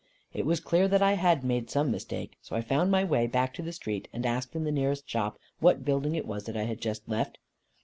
It 0.33 0.47
was 0.47 0.59
clear 0.59 0.87
that 0.87 1.03
I 1.03 1.13
had 1.13 1.43
made 1.43 1.69
some 1.69 1.91
mistake, 1.91 2.35
so 2.41 2.55
I 2.55 2.61
found 2.61 2.89
my 2.89 3.03
way 3.03 3.27
back 3.27 3.53
to 3.53 3.61
the 3.61 3.71
street, 3.71 4.07
and 4.11 4.25
asked 4.25 4.55
in 4.55 4.63
the 4.63 4.71
nearest 4.71 5.07
shop 5.07 5.37
what 5.59 5.85
building 5.85 6.15
it 6.15 6.25
was 6.25 6.45
that 6.45 6.57
I 6.57 6.63
had 6.63 6.81
just 6.81 7.07
left. 7.07 7.37